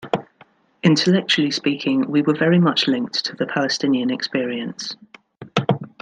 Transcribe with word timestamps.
Intellectually 0.81 1.51
speaking, 1.51 2.09
we 2.09 2.23
were 2.23 2.33
very 2.33 2.57
much 2.57 2.87
linked 2.87 3.23
to 3.23 3.35
the 3.35 3.45
Palestinian 3.45 4.09
experience. 4.09 4.95